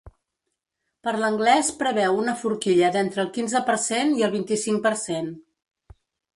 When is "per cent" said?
3.71-4.19, 4.91-5.33